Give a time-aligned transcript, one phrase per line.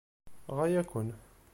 [0.57, 1.09] Ɣaya-ken!